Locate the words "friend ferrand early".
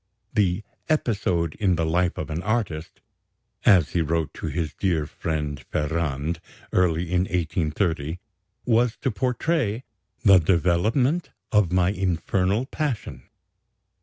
5.05-7.11